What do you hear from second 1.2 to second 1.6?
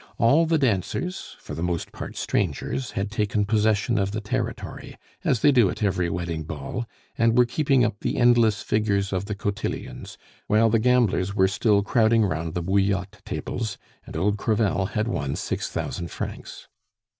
for